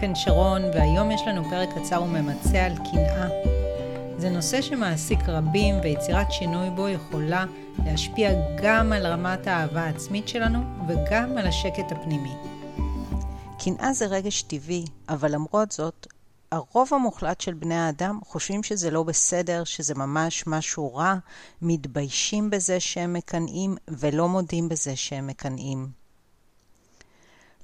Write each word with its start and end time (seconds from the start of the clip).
כאן 0.00 0.14
שרון, 0.14 0.62
והיום 0.74 1.10
יש 1.10 1.20
לנו 1.26 1.44
פרק 1.50 1.68
קצר 1.78 2.02
וממצה 2.02 2.66
על 2.66 2.76
קנאה. 2.76 3.28
זה 4.18 4.30
נושא 4.30 4.62
שמעסיק 4.62 5.18
רבים, 5.28 5.74
ויצירת 5.82 6.32
שינוי 6.32 6.70
בו 6.70 6.88
יכולה 6.88 7.44
להשפיע 7.84 8.30
גם 8.62 8.92
על 8.92 9.06
רמת 9.06 9.46
האהבה 9.46 9.80
העצמית 9.82 10.28
שלנו, 10.28 10.58
וגם 10.88 11.38
על 11.38 11.46
השקט 11.46 11.92
הפנימי. 11.92 12.32
קנאה 13.64 13.92
זה 13.92 14.06
רגש 14.06 14.42
טבעי, 14.42 14.84
אבל 15.08 15.34
למרות 15.34 15.72
זאת, 15.72 16.06
הרוב 16.52 16.88
המוחלט 16.94 17.40
של 17.40 17.54
בני 17.54 17.74
האדם 17.74 18.18
חושבים 18.24 18.62
שזה 18.62 18.90
לא 18.90 19.02
בסדר, 19.02 19.64
שזה 19.64 19.94
ממש 19.94 20.44
משהו 20.46 20.94
רע, 20.94 21.14
מתביישים 21.62 22.50
בזה 22.50 22.80
שהם 22.80 23.12
מקנאים 23.12 23.76
ולא 23.88 24.28
מודים 24.28 24.68
בזה 24.68 24.96
שהם 24.96 25.26
מקנאים. 25.26 25.88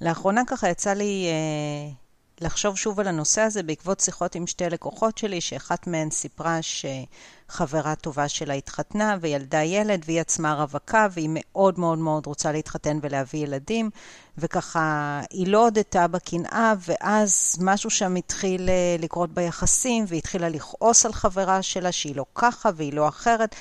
לאחרונה 0.01 0.41
ככה 0.47 0.69
יצא 0.69 0.93
לי 0.93 1.27
אה, 1.27 1.93
לחשוב 2.41 2.77
שוב 2.77 2.99
על 2.99 3.07
הנושא 3.07 3.41
הזה 3.41 3.63
בעקבות 3.63 3.99
שיחות 3.99 4.35
עם 4.35 4.47
שתי 4.47 4.69
לקוחות 4.69 5.17
שלי, 5.17 5.41
שאחת 5.41 5.87
מהן 5.87 6.09
סיפרה 6.09 6.59
שחברה 6.61 7.95
טובה 7.95 8.27
שלה 8.27 8.53
התחתנה 8.53 9.17
וילדה 9.21 9.63
ילד, 9.63 10.03
והיא 10.05 10.21
עצמה 10.21 10.53
רווקה, 10.53 11.07
והיא 11.11 11.29
מאוד 11.33 11.79
מאוד 11.79 11.97
מאוד 11.97 12.25
רוצה 12.25 12.51
להתחתן 12.51 12.99
ולהביא 13.01 13.43
ילדים, 13.43 13.89
וככה 14.37 15.21
היא 15.29 15.47
לא 15.47 15.63
הודתה 15.63 16.07
בקנאה, 16.07 16.73
ואז 16.87 17.57
משהו 17.61 17.89
שם 17.89 18.15
התחיל 18.15 18.69
אה, 18.69 18.95
לקרות 18.99 19.33
ביחסים, 19.33 20.05
והיא 20.07 20.17
התחילה 20.17 20.49
לכעוס 20.49 21.05
על 21.05 21.13
חברה 21.13 21.61
שלה 21.61 21.91
שהיא 21.91 22.15
לא 22.15 22.25
ככה 22.35 22.69
והיא 22.75 22.93
לא 22.93 23.07
אחרת. 23.07 23.55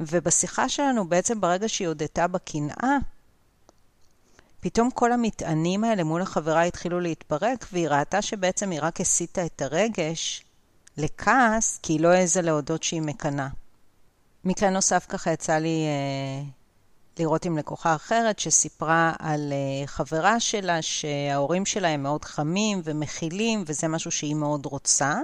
ובשיחה 0.00 0.68
שלנו, 0.68 1.08
בעצם 1.08 1.40
ברגע 1.40 1.68
שהיא 1.68 1.88
הודתה 1.88 2.26
בקנאה, 2.26 2.96
פתאום 4.60 4.90
כל 4.90 5.12
המטענים 5.12 5.84
האלה 5.84 6.04
מול 6.04 6.22
החברה 6.22 6.62
התחילו 6.62 7.00
להתפרק, 7.00 7.66
והיא 7.72 7.88
ראתה 7.88 8.22
שבעצם 8.22 8.70
היא 8.70 8.80
רק 8.82 9.00
הסיטה 9.00 9.46
את 9.46 9.62
הרגש 9.62 10.44
לכעס, 10.96 11.78
כי 11.82 11.92
היא 11.92 12.00
לא 12.00 12.08
העזה 12.08 12.42
להודות 12.42 12.82
שהיא 12.82 13.02
מקנאה. 13.02 13.48
מקרה 14.44 14.70
נוסף 14.70 15.06
ככה 15.08 15.32
יצא 15.32 15.58
לי 15.58 15.84
אה, 15.86 16.48
לראות 17.18 17.44
עם 17.44 17.58
לקוחה 17.58 17.94
אחרת, 17.94 18.38
שסיפרה 18.38 19.12
על 19.18 19.52
אה, 19.52 19.86
חברה 19.86 20.40
שלה, 20.40 20.82
שההורים 20.82 21.66
שלה 21.66 21.88
הם 21.88 22.02
מאוד 22.02 22.24
חמים 22.24 22.80
ומכילים, 22.84 23.64
וזה 23.66 23.88
משהו 23.88 24.10
שהיא 24.10 24.34
מאוד 24.34 24.66
רוצה. 24.66 25.20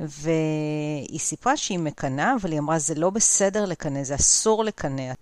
והיא 0.00 1.18
סיפרה 1.18 1.56
שהיא 1.56 1.78
מקנאה, 1.78 2.34
אבל 2.40 2.52
היא 2.52 2.58
אמרה, 2.58 2.78
זה 2.78 2.94
לא 2.94 3.10
בסדר 3.10 3.64
לקנא, 3.64 4.04
זה 4.04 4.14
אסור 4.14 4.64
לקנא. 4.64 5.12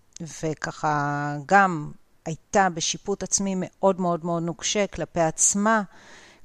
וככה 0.42 1.36
גם 1.46 1.90
הייתה 2.24 2.68
בשיפוט 2.74 3.22
עצמי 3.22 3.54
מאוד 3.56 4.00
מאוד 4.00 4.24
מאוד 4.24 4.42
נוקשה 4.42 4.86
כלפי 4.86 5.20
עצמה, 5.20 5.82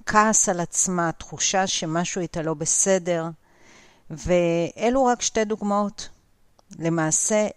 כעס 0.05 0.49
על 0.49 0.59
עצמה, 0.59 1.11
תחושה 1.11 1.67
שמשהו 1.67 2.21
איתה 2.21 2.41
לא 2.41 2.53
בסדר, 2.53 3.25
ואלו 4.09 5.05
רק 5.05 5.21
שתי 5.21 5.45
דוגמאות. 5.45 6.09
למעשה, 6.79 7.47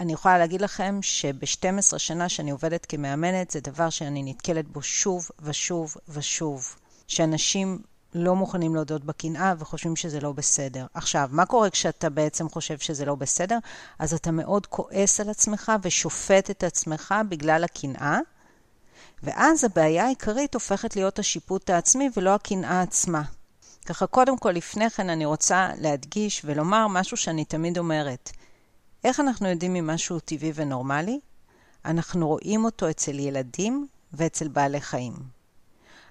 אני 0.00 0.12
יכולה 0.12 0.38
להגיד 0.38 0.60
לכם 0.60 0.98
שב-12 1.02 1.98
שנה 1.98 2.28
שאני 2.28 2.50
עובדת 2.50 2.86
כמאמנת, 2.86 3.50
זה 3.50 3.60
דבר 3.60 3.90
שאני 3.90 4.22
נתקלת 4.22 4.68
בו 4.68 4.82
שוב 4.82 5.28
ושוב 5.40 5.94
ושוב. 6.08 6.74
שאנשים 7.08 7.78
לא 8.16 8.36
מוכנים 8.36 8.74
להודות 8.74 9.04
בקנאה 9.04 9.54
וחושבים 9.58 9.96
שזה 9.96 10.20
לא 10.20 10.32
בסדר. 10.32 10.86
עכשיו, 10.94 11.28
מה 11.32 11.46
קורה 11.46 11.70
כשאתה 11.70 12.10
בעצם 12.10 12.48
חושב 12.48 12.78
שזה 12.78 13.04
לא 13.04 13.14
בסדר? 13.14 13.58
אז 13.98 14.14
אתה 14.14 14.30
מאוד 14.30 14.66
כועס 14.66 15.20
על 15.20 15.30
עצמך 15.30 15.72
ושופט 15.82 16.50
את 16.50 16.64
עצמך 16.64 17.14
בגלל 17.28 17.64
הקנאה, 17.64 18.18
ואז 19.22 19.64
הבעיה 19.64 20.04
העיקרית 20.04 20.54
הופכת 20.54 20.96
להיות 20.96 21.18
השיפוט 21.18 21.70
העצמי 21.70 22.10
ולא 22.16 22.34
הקנאה 22.34 22.82
עצמה. 22.82 23.22
ככה, 23.86 24.06
קודם 24.06 24.38
כל, 24.38 24.50
לפני 24.50 24.90
כן 24.90 25.10
אני 25.10 25.24
רוצה 25.24 25.68
להדגיש 25.78 26.42
ולומר 26.44 26.86
משהו 26.86 27.16
שאני 27.16 27.44
תמיד 27.44 27.78
אומרת. 27.78 28.30
איך 29.04 29.20
אנחנו 29.20 29.48
יודעים 29.48 29.76
אם 29.76 29.86
משהו 29.86 30.20
טבעי 30.20 30.52
ונורמלי? 30.54 31.20
אנחנו 31.84 32.28
רואים 32.28 32.64
אותו 32.64 32.90
אצל 32.90 33.18
ילדים 33.18 33.86
ואצל 34.12 34.48
בעלי 34.48 34.80
חיים. 34.80 35.35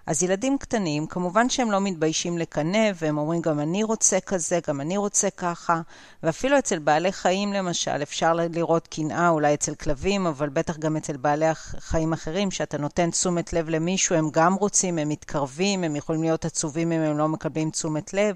אז 0.08 0.24
ילדים 0.24 0.58
קטנים, 0.58 1.08
כמובן 1.08 1.50
שהם 1.50 1.72
לא 1.72 1.82
מתביישים 1.82 2.38
לקנא, 2.38 2.90
והם 2.96 3.18
אומרים, 3.18 3.42
גם 3.42 3.60
אני 3.60 3.84
רוצה 3.84 4.20
כזה, 4.20 4.60
גם 4.68 4.82
אני 4.82 4.98
רוצה 4.98 5.30
ככה. 5.30 5.82
ואפילו 6.24 6.58
אצל 6.58 6.80
בעלי 6.80 7.12
חיים, 7.12 7.54
למשל, 7.54 8.04
אפשר 8.04 8.34
לראות 8.34 8.88
קנאה, 8.88 9.30
אולי 9.30 9.54
אצל 9.54 9.76
כלבים, 9.76 10.28
אבל 10.28 10.50
בטח 10.50 10.78
גם 10.78 10.98
אצל 10.98 11.18
בעלי 11.18 11.46
חיים 11.80 12.14
אחרים, 12.14 12.52
שאתה 12.52 12.78
נותן 12.78 13.12
תשומת 13.12 13.54
לב 13.54 13.70
למישהו, 13.70 14.16
הם 14.16 14.30
גם 14.32 14.54
רוצים, 14.54 14.98
הם 14.98 15.10
מתקרבים, 15.10 15.84
הם 15.84 15.96
יכולים 15.96 16.22
להיות 16.24 16.46
עצובים 16.46 16.92
אם 16.92 17.02
הם 17.02 17.18
לא 17.18 17.28
מקבלים 17.28 17.70
תשומת 17.70 18.14
לב. 18.14 18.36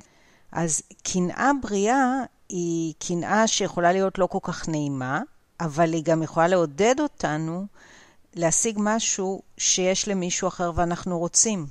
אז 0.52 0.82
קנאה 1.04 1.52
בריאה 1.62 2.24
היא 2.50 2.94
קנאה 3.00 3.48
שיכולה 3.48 3.92
להיות 3.92 4.18
לא 4.18 4.26
כל 4.26 4.40
כך 4.42 4.70
נעימה, 4.70 5.22
אבל 5.60 5.94
היא 5.94 6.04
גם 6.04 6.24
יכולה 6.24 6.48
לעודד 6.48 6.96
אותנו 7.00 7.66
להשיג 8.36 8.78
משהו 8.80 9.42
שיש 9.58 10.08
למישהו 10.08 10.48
אחר 10.48 10.72
ואנחנו 10.76 11.20
רוצים. 11.20 11.68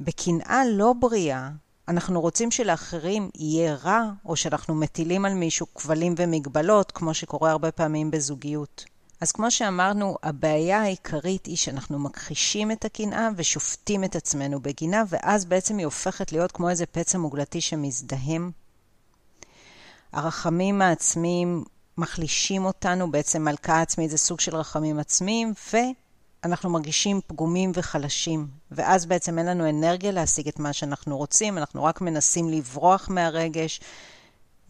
בקנאה 0.00 0.62
לא 0.66 0.92
בריאה, 0.92 1.50
אנחנו 1.88 2.20
רוצים 2.20 2.50
שלאחרים 2.50 3.30
יהיה 3.34 3.74
רע, 3.74 4.10
או 4.24 4.36
שאנחנו 4.36 4.74
מטילים 4.74 5.24
על 5.24 5.34
מישהו 5.34 5.74
כבלים 5.74 6.14
ומגבלות, 6.18 6.92
כמו 6.92 7.14
שקורה 7.14 7.50
הרבה 7.50 7.70
פעמים 7.70 8.10
בזוגיות. 8.10 8.84
אז 9.20 9.32
כמו 9.32 9.50
שאמרנו, 9.50 10.16
הבעיה 10.22 10.82
העיקרית 10.82 11.46
היא 11.46 11.56
שאנחנו 11.56 11.98
מכחישים 11.98 12.70
את 12.70 12.84
הקנאה 12.84 13.28
ושופטים 13.36 14.04
את 14.04 14.16
עצמנו 14.16 14.60
בגינה, 14.60 15.02
ואז 15.08 15.44
בעצם 15.44 15.78
היא 15.78 15.84
הופכת 15.84 16.32
להיות 16.32 16.52
כמו 16.52 16.68
איזה 16.68 16.86
פצע 16.86 17.18
מוגלתי 17.18 17.60
שמזדהם. 17.60 18.50
הרחמים 20.12 20.82
העצמיים 20.82 21.64
מחלישים 21.98 22.64
אותנו, 22.64 23.10
בעצם 23.10 23.44
מלכה 23.44 23.80
עצמית 23.80 24.10
זה 24.10 24.18
סוג 24.18 24.40
של 24.40 24.56
רחמים 24.56 24.98
עצמיים, 24.98 25.52
ואנחנו 25.72 26.70
מרגישים 26.70 27.20
פגומים 27.26 27.72
וחלשים. 27.74 28.46
ואז 28.70 29.06
בעצם 29.06 29.38
אין 29.38 29.46
לנו 29.46 29.68
אנרגיה 29.68 30.10
להשיג 30.10 30.48
את 30.48 30.58
מה 30.58 30.72
שאנחנו 30.72 31.16
רוצים, 31.16 31.58
אנחנו 31.58 31.84
רק 31.84 32.00
מנסים 32.00 32.48
לברוח 32.48 33.08
מהרגש 33.08 33.80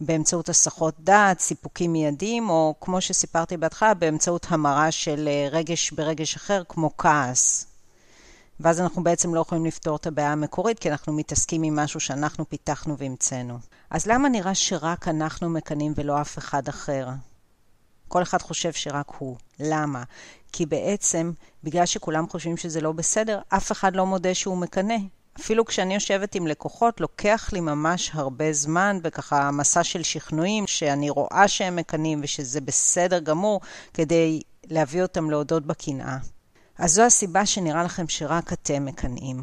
באמצעות 0.01 0.49
הסחות 0.49 0.95
דעת, 0.99 1.39
סיפוקים 1.39 1.93
מיידיים, 1.93 2.49
או 2.49 2.75
כמו 2.81 3.01
שסיפרתי 3.01 3.57
בהתחלה, 3.57 3.93
באמצעות 3.93 4.45
המרה 4.49 4.91
של 4.91 5.27
אה, 5.27 5.47
רגש 5.51 5.91
ברגש 5.91 6.35
אחר, 6.35 6.63
כמו 6.69 6.97
כעס. 6.97 7.65
ואז 8.59 8.81
אנחנו 8.81 9.03
בעצם 9.03 9.35
לא 9.35 9.39
יכולים 9.39 9.65
לפתור 9.65 9.95
את 9.95 10.07
הבעיה 10.07 10.31
המקורית, 10.31 10.79
כי 10.79 10.91
אנחנו 10.91 11.13
מתעסקים 11.13 11.63
עם 11.63 11.75
משהו 11.75 11.99
שאנחנו 11.99 12.49
פיתחנו 12.49 12.97
והמצאנו. 12.97 13.59
אז 13.89 14.05
למה 14.05 14.29
נראה 14.29 14.55
שרק 14.55 15.07
אנחנו 15.07 15.49
מקנאים 15.49 15.93
ולא 15.95 16.21
אף 16.21 16.37
אחד 16.37 16.67
אחר? 16.67 17.07
כל 18.07 18.21
אחד 18.21 18.41
חושב 18.41 18.73
שרק 18.73 19.11
הוא. 19.17 19.37
למה? 19.59 20.03
כי 20.51 20.65
בעצם, 20.65 21.31
בגלל 21.63 21.85
שכולם 21.85 22.29
חושבים 22.29 22.57
שזה 22.57 22.81
לא 22.81 22.91
בסדר, 22.91 23.39
אף 23.49 23.71
אחד 23.71 23.95
לא 23.95 24.05
מודה 24.05 24.33
שהוא 24.33 24.57
מקנא. 24.57 24.97
אפילו 25.39 25.65
כשאני 25.65 25.93
יושבת 25.93 26.35
עם 26.35 26.47
לקוחות, 26.47 27.01
לוקח 27.01 27.49
לי 27.53 27.59
ממש 27.59 28.11
הרבה 28.13 28.53
זמן, 28.53 28.99
וככה 29.03 29.51
מסע 29.51 29.83
של 29.83 30.03
שכנועים, 30.03 30.67
שאני 30.67 31.09
רואה 31.09 31.47
שהם 31.47 31.75
מקנאים 31.75 32.19
ושזה 32.23 32.61
בסדר 32.61 33.19
גמור, 33.19 33.61
כדי 33.93 34.41
להביא 34.65 35.01
אותם 35.01 35.29
להודות 35.29 35.65
בקנאה. 35.65 36.17
אז 36.77 36.93
זו 36.93 37.01
הסיבה 37.01 37.45
שנראה 37.45 37.83
לכם 37.83 38.07
שרק 38.07 38.53
אתם 38.53 38.85
מקנאים. 38.85 39.41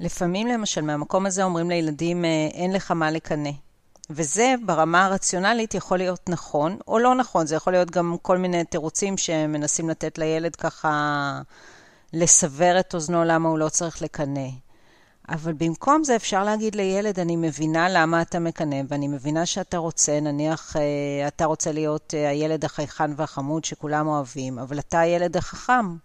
לפעמים, 0.00 0.46
למשל, 0.46 0.80
מהמקום 0.80 1.26
הזה 1.26 1.44
אומרים 1.44 1.70
לילדים, 1.70 2.24
אה, 2.24 2.48
אין 2.52 2.72
לך 2.72 2.90
מה 2.90 3.10
לקנא. 3.10 3.50
וזה 4.10 4.54
ברמה 4.66 5.04
הרציונלית 5.04 5.74
יכול 5.74 5.98
להיות 5.98 6.28
נכון 6.28 6.78
או 6.88 6.98
לא 6.98 7.14
נכון, 7.14 7.46
זה 7.46 7.54
יכול 7.54 7.72
להיות 7.72 7.90
גם 7.90 8.16
כל 8.22 8.38
מיני 8.38 8.64
תירוצים 8.64 9.16
שמנסים 9.16 9.88
לתת 9.88 10.18
לילד 10.18 10.56
ככה 10.56 11.40
לסבר 12.12 12.80
את 12.80 12.94
אוזנו 12.94 13.24
למה 13.24 13.48
הוא 13.48 13.58
לא 13.58 13.68
צריך 13.68 14.02
לקנא. 14.02 14.48
אבל 15.28 15.52
במקום 15.52 16.04
זה 16.04 16.16
אפשר 16.16 16.44
להגיד 16.44 16.74
לילד, 16.74 17.20
אני 17.20 17.36
מבינה 17.36 17.88
למה 17.88 18.22
אתה 18.22 18.38
מקנא, 18.38 18.76
ואני 18.88 19.08
מבינה 19.08 19.46
שאתה 19.46 19.78
רוצה, 19.78 20.20
נניח 20.20 20.76
אה, 20.76 21.28
אתה 21.28 21.44
רוצה 21.44 21.72
להיות 21.72 22.14
אה, 22.16 22.28
הילד 22.28 22.64
החייכן 22.64 23.10
והחמוד 23.16 23.64
שכולם 23.64 24.06
אוהבים, 24.06 24.58
אבל 24.58 24.78
אתה 24.78 25.00
הילד 25.00 25.36
החכם. 25.36 25.96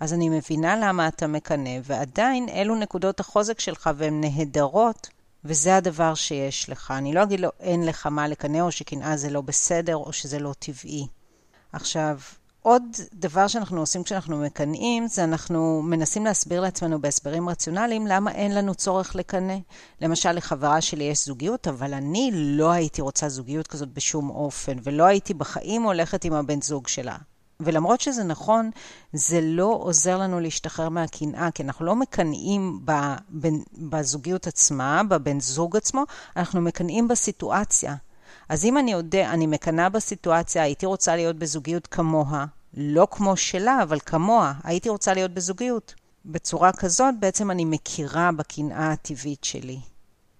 אז 0.00 0.12
אני 0.12 0.28
מבינה 0.28 0.76
למה 0.76 1.08
אתה 1.08 1.26
מקנא, 1.26 1.70
ועדיין 1.84 2.48
אלו 2.48 2.74
נקודות 2.74 3.20
החוזק 3.20 3.60
שלך 3.60 3.90
והן 3.96 4.20
נהדרות, 4.20 5.08
וזה 5.44 5.76
הדבר 5.76 6.14
שיש 6.14 6.70
לך. 6.70 6.90
אני 6.90 7.14
לא 7.14 7.22
אגיד 7.22 7.40
לו, 7.40 7.48
אין 7.60 7.86
לך 7.86 8.06
מה 8.06 8.28
לקנא, 8.28 8.60
או 8.60 8.72
שקנאה 8.72 9.16
זה 9.16 9.30
לא 9.30 9.40
בסדר, 9.40 9.96
או 9.96 10.12
שזה 10.12 10.38
לא 10.38 10.54
טבעי. 10.58 11.06
עכשיו, 11.72 12.18
עוד 12.62 12.82
דבר 13.14 13.48
שאנחנו 13.48 13.80
עושים 13.80 14.02
כשאנחנו 14.02 14.36
מקנאים, 14.42 15.08
זה 15.08 15.24
אנחנו 15.24 15.82
מנסים 15.82 16.24
להסביר 16.24 16.60
לעצמנו 16.60 17.00
בהסברים 17.00 17.48
רציונליים 17.48 18.06
למה 18.06 18.32
אין 18.32 18.54
לנו 18.54 18.74
צורך 18.74 19.16
לקנא. 19.16 19.56
למשל, 20.00 20.32
לחברה 20.32 20.80
שלי 20.80 21.04
יש 21.04 21.26
זוגיות, 21.26 21.68
אבל 21.68 21.94
אני 21.94 22.30
לא 22.34 22.70
הייתי 22.70 23.02
רוצה 23.02 23.28
זוגיות 23.28 23.66
כזאת 23.66 23.88
בשום 23.88 24.30
אופן, 24.30 24.76
ולא 24.82 25.04
הייתי 25.04 25.34
בחיים 25.34 25.82
הולכת 25.82 26.24
עם 26.24 26.32
הבן 26.32 26.60
זוג 26.60 26.88
שלה. 26.88 27.16
ולמרות 27.60 28.00
שזה 28.00 28.24
נכון, 28.24 28.70
זה 29.12 29.40
לא 29.42 29.78
עוזר 29.80 30.18
לנו 30.18 30.40
להשתחרר 30.40 30.88
מהקנאה, 30.88 31.50
כי 31.50 31.62
אנחנו 31.62 31.84
לא 31.84 31.96
מקנאים 31.96 32.80
בזוגיות 33.78 34.46
עצמה, 34.46 35.02
בבן 35.08 35.40
זוג 35.40 35.76
עצמו, 35.76 36.04
אנחנו 36.36 36.60
מקנאים 36.60 37.08
בסיטואציה. 37.08 37.94
אז 38.48 38.64
אם 38.64 38.78
אני 38.78 38.92
יודע, 38.92 39.30
אני 39.30 39.46
מקנאה 39.46 39.88
בסיטואציה, 39.88 40.62
הייתי 40.62 40.86
רוצה 40.86 41.16
להיות 41.16 41.36
בזוגיות 41.36 41.86
כמוה, 41.86 42.46
לא 42.76 43.08
כמו 43.10 43.36
שלה, 43.36 43.82
אבל 43.82 43.98
כמוה, 44.00 44.52
הייתי 44.64 44.88
רוצה 44.88 45.14
להיות 45.14 45.34
בזוגיות. 45.34 45.94
בצורה 46.24 46.72
כזאת 46.72 47.14
בעצם 47.20 47.50
אני 47.50 47.64
מכירה 47.64 48.30
בקנאה 48.36 48.92
הטבעית 48.92 49.44
שלי, 49.44 49.80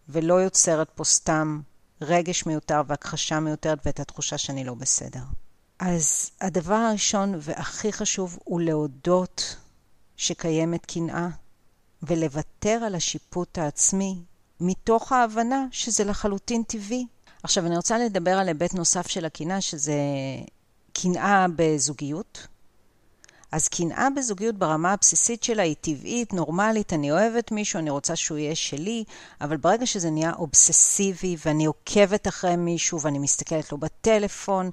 ולא 0.09 0.35
יוצרת 0.35 0.91
פה 0.95 1.05
סתם 1.05 1.61
רגש 2.01 2.47
מיותר 2.47 2.83
והכחשה 2.87 3.41
מיותרת 3.41 3.79
ואת 3.87 4.01
התחושה 4.01 4.39
שאני 4.39 4.65
לא 4.65 4.75
בסדר. 4.75 5.21
אז 5.79 6.31
הדבר 6.41 6.75
הראשון 6.75 7.35
והכי 7.41 7.93
חשוב 7.93 8.39
הוא 8.45 8.61
להודות 8.61 9.57
שקיימת 10.17 10.87
קנאה, 10.87 11.29
ולוותר 12.03 12.81
על 12.87 12.95
השיפוט 12.95 13.59
העצמי, 13.59 14.19
מתוך 14.61 15.13
ההבנה 15.13 15.67
שזה 15.71 16.05
לחלוטין 16.05 16.63
טבעי. 16.63 17.07
עכשיו, 17.43 17.67
אני 17.67 17.77
רוצה 17.77 17.99
לדבר 17.99 18.31
על 18.31 18.49
היבט 18.49 18.75
נוסף 18.75 19.07
של 19.07 19.25
הקנאה, 19.25 19.61
שזה 19.61 19.95
קנאה 20.93 21.47
בזוגיות. 21.57 22.47
אז 23.53 23.69
קנאה 23.69 24.09
בזוגיות 24.17 24.55
ברמה 24.55 24.93
הבסיסית 24.93 25.43
שלה 25.43 25.63
היא 25.63 25.75
טבעית, 25.81 26.33
נורמלית, 26.33 26.93
אני 26.93 27.13
אוהבת 27.13 27.53
מישהו, 27.53 27.79
אני 27.79 27.91
רוצה 27.91 28.17
שהוא 28.17 28.39
יהיה 28.39 28.55
שלי, 28.55 29.05
אבל 29.41 29.57
ברגע 29.57 29.87
שזה 29.87 30.11
נהיה 30.11 30.33
אובססיבי 30.33 31.37
ואני 31.47 31.65
עוקבת 31.65 32.29
אחרי 32.29 32.57
מישהו 32.57 33.01
ואני 33.01 33.19
מסתכלת 33.19 33.73
לו 33.73 33.79
בטלפון 33.79 34.71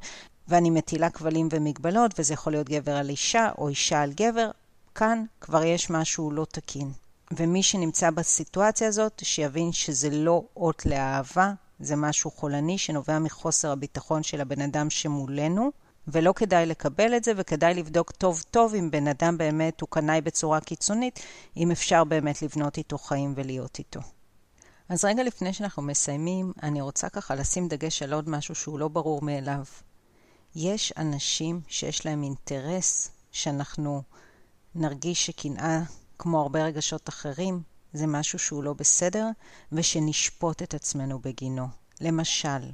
ואני 0.47 0.69
מטילה 0.69 1.09
כבלים 1.09 1.47
ומגבלות, 1.51 2.19
וזה 2.19 2.33
יכול 2.33 2.53
להיות 2.53 2.69
גבר 2.69 2.95
על 2.95 3.09
אישה 3.09 3.49
או 3.57 3.67
אישה 3.67 4.01
על 4.01 4.13
גבר, 4.13 4.51
כאן 4.95 5.23
כבר 5.41 5.63
יש 5.63 5.89
משהו 5.89 6.31
לא 6.31 6.45
תקין. 6.51 6.91
ומי 7.37 7.63
שנמצא 7.63 8.09
בסיטואציה 8.11 8.87
הזאת, 8.87 9.21
שיבין 9.25 9.71
שזה 9.71 10.09
לא 10.09 10.43
אות 10.55 10.85
לאהבה, 10.85 11.53
זה 11.79 11.95
משהו 11.95 12.31
חולני 12.31 12.77
שנובע 12.77 13.19
מחוסר 13.19 13.71
הביטחון 13.71 14.23
של 14.23 14.41
הבן 14.41 14.61
אדם 14.61 14.89
שמולנו, 14.89 15.71
ולא 16.07 16.33
כדאי 16.35 16.65
לקבל 16.65 17.17
את 17.17 17.23
זה, 17.23 17.31
וכדאי 17.37 17.73
לבדוק 17.73 18.11
טוב 18.11 18.43
טוב 18.51 18.75
אם 18.75 18.91
בן 18.91 19.07
אדם 19.07 19.37
באמת 19.37 19.81
הוא 19.81 19.89
קנאי 19.89 20.21
בצורה 20.21 20.59
קיצונית, 20.59 21.19
אם 21.57 21.71
אפשר 21.71 22.03
באמת 22.03 22.41
לבנות 22.41 22.77
איתו 22.77 22.97
חיים 22.97 23.33
ולהיות 23.35 23.79
איתו. 23.79 23.99
אז 24.89 25.05
רגע 25.05 25.23
לפני 25.23 25.53
שאנחנו 25.53 25.81
מסיימים, 25.81 26.53
אני 26.63 26.81
רוצה 26.81 27.09
ככה 27.09 27.35
לשים 27.35 27.67
דגש 27.67 28.03
על 28.03 28.13
עוד 28.13 28.29
משהו 28.29 28.55
שהוא 28.55 28.79
לא 28.79 28.87
ברור 28.87 29.21
מאליו. 29.21 29.63
יש 30.55 30.93
אנשים 30.97 31.61
שיש 31.67 32.05
להם 32.05 32.23
אינטרס 32.23 33.11
שאנחנו 33.31 34.03
נרגיש 34.75 35.25
שקנאה, 35.25 35.81
כמו 36.19 36.41
הרבה 36.41 36.63
רגשות 36.63 37.09
אחרים, 37.09 37.61
זה 37.93 38.07
משהו 38.07 38.39
שהוא 38.39 38.63
לא 38.63 38.73
בסדר, 38.73 39.27
ושנשפוט 39.71 40.61
את 40.61 40.73
עצמנו 40.73 41.19
בגינו. 41.19 41.67
למשל, 42.01 42.71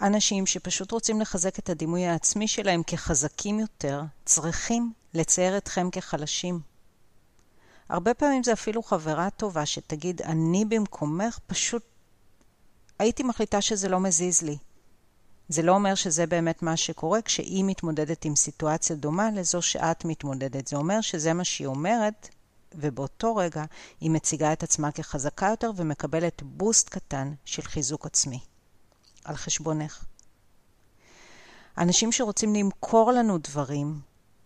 אנשים 0.00 0.46
שפשוט 0.46 0.90
רוצים 0.90 1.20
לחזק 1.20 1.58
את 1.58 1.70
הדימוי 1.70 2.06
העצמי 2.06 2.48
שלהם 2.48 2.82
כחזקים 2.86 3.60
יותר, 3.60 4.02
צריכים 4.24 4.92
לצייר 5.14 5.56
אתכם 5.56 5.90
כחלשים. 5.90 6.60
הרבה 7.88 8.14
פעמים 8.14 8.42
זה 8.42 8.52
אפילו 8.52 8.82
חברה 8.82 9.30
טובה 9.30 9.66
שתגיד, 9.66 10.22
אני 10.22 10.64
במקומך 10.64 11.38
פשוט 11.46 11.82
הייתי 12.98 13.22
מחליטה 13.22 13.60
שזה 13.60 13.88
לא 13.88 14.00
מזיז 14.00 14.42
לי. 14.42 14.56
זה 15.48 15.62
לא 15.62 15.72
אומר 15.72 15.94
שזה 15.94 16.26
באמת 16.26 16.62
מה 16.62 16.76
שקורה 16.76 17.22
כשהיא 17.22 17.64
מתמודדת 17.64 18.24
עם 18.24 18.36
סיטואציה 18.36 18.96
דומה 18.96 19.30
לזו 19.30 19.62
שאת 19.62 20.04
מתמודדת. 20.04 20.66
זה 20.66 20.76
אומר 20.76 21.00
שזה 21.00 21.32
מה 21.32 21.44
שהיא 21.44 21.66
אומרת, 21.66 22.28
ובאותו 22.74 23.36
רגע 23.36 23.64
היא 24.00 24.10
מציגה 24.10 24.52
את 24.52 24.62
עצמה 24.62 24.92
כחזקה 24.92 25.46
יותר 25.46 25.70
ומקבלת 25.76 26.42
בוסט 26.42 26.88
קטן 26.88 27.34
של 27.44 27.62
חיזוק 27.62 28.06
עצמי. 28.06 28.40
על 29.24 29.36
חשבונך. 29.36 30.04
אנשים 31.78 32.12
שרוצים 32.12 32.54
למכור 32.54 33.12
לנו 33.12 33.38
דברים, 33.38 34.00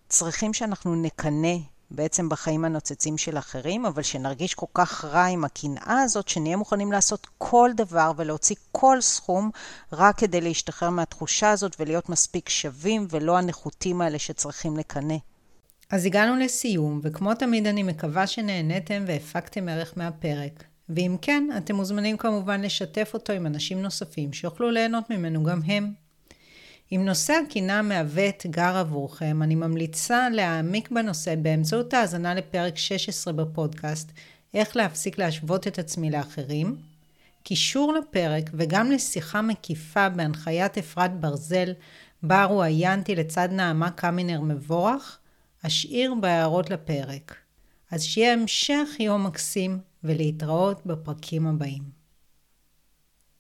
צריכים 0.09 0.55
שאנחנו 0.55 0.94
נקנא 0.94 1.56
בעצם 1.90 2.29
בחיים 2.29 2.64
הנוצצים 2.64 3.19
של 3.19 3.38
אחרים, 3.38 3.87
אבל 3.87 4.02
שנרגיש 4.02 4.55
כל 4.55 4.67
כך 4.75 5.05
רע 5.05 5.25
עם 5.25 5.44
הקנאה 5.44 6.02
הזאת, 6.05 6.29
שנהיה 6.29 6.56
מוכנים 6.56 6.93
לעשות 6.93 7.26
כל 7.38 7.70
דבר 7.76 8.12
ולהוציא 8.17 8.56
כל 8.73 9.00
סכום 9.00 9.50
רק 9.93 10.19
כדי 10.19 10.40
להשתחרר 10.40 10.90
מהתחושה 10.90 11.50
הזאת 11.50 11.76
ולהיות 11.81 12.08
מספיק 12.08 12.49
שווים 12.49 13.06
ולא 13.11 13.38
הנחותים 13.38 14.00
האלה 14.00 14.19
שצריכים 14.19 14.76
לקנא. 14.76 15.17
אז 15.90 16.06
הגענו 16.06 16.37
לסיום, 16.37 17.00
וכמו 17.02 17.35
תמיד 17.35 17.67
אני 17.67 17.82
מקווה 17.82 18.26
שנהניתם 18.26 19.05
והפקתם 19.06 19.69
ערך 19.69 19.93
מהפרק. 19.96 20.64
ואם 20.88 21.17
כן, 21.23 21.49
אתם 21.56 21.75
מוזמנים 21.75 22.17
כמובן 22.17 22.61
לשתף 22.61 23.11
אותו 23.14 23.32
עם 23.32 23.46
אנשים 23.46 23.82
נוספים 23.82 24.32
שיוכלו 24.32 24.70
ליהנות 24.70 25.11
ממנו 25.11 25.44
גם 25.44 25.61
הם. 25.67 25.93
אם 26.93 27.02
נושא 27.05 27.40
הקינה 27.46 27.82
מהווה 27.82 28.29
אתגר 28.29 28.76
עבורכם, 28.76 29.43
אני 29.43 29.55
ממליצה 29.55 30.29
להעמיק 30.31 30.90
בנושא 30.90 31.35
באמצעות 31.35 31.94
האזנה 31.94 32.35
לפרק 32.35 32.76
16 32.76 33.32
בפודקאסט, 33.32 34.12
איך 34.55 34.76
להפסיק 34.76 35.19
להשוות 35.19 35.67
את 35.67 35.79
עצמי 35.79 36.11
לאחרים. 36.11 36.76
קישור 37.43 37.93
לפרק 37.93 38.50
וגם 38.55 38.90
לשיחה 38.90 39.43
מקיפה 39.43 40.08
בהנחיית 40.08 40.79
אפרת 40.79 41.20
ברזל, 41.20 41.73
בה 42.23 42.44
רואיינתי 42.44 43.14
לצד 43.14 43.49
נעמה 43.52 43.91
קמינר 43.91 44.41
מבורך, 44.41 45.19
אשאיר 45.67 46.14
בהערות 46.14 46.70
לפרק. 46.70 47.34
אז 47.91 48.02
שיהיה 48.02 48.32
המשך 48.32 48.88
יום 49.00 49.26
מקסים 49.26 49.79
ולהתראות 50.05 50.87
בפרקים 50.87 51.46
הבאים. 51.46 51.98